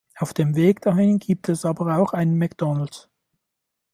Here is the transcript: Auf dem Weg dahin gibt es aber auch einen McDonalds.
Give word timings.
Auf 0.15 0.33
dem 0.33 0.55
Weg 0.55 0.81
dahin 0.81 1.19
gibt 1.19 1.47
es 1.47 1.63
aber 1.63 1.95
auch 1.99 2.13
einen 2.13 2.35
McDonalds. 2.39 3.07